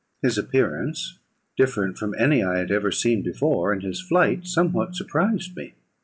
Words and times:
His 0.23 0.35
appearance, 0.35 1.19
different 1.55 1.95
from 1.95 2.15
any 2.17 2.43
I 2.43 2.57
had 2.57 2.71
ever 2.71 2.89
before 2.89 3.71
seen, 3.71 3.71
and 3.73 3.83
his 3.83 4.01
flight, 4.01 4.47
somewhat 4.47 4.95
surprised 4.95 5.55
me. 5.55 5.75